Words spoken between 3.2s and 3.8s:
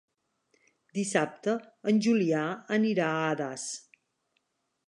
a Das.